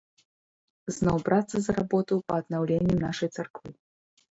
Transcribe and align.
Зноў 0.95 1.17
брацца 1.27 1.57
за 1.67 1.71
работу 1.81 2.19
па 2.33 2.41
аднаўленні 2.43 2.99
нашай 3.07 3.29
царквы. 3.39 3.67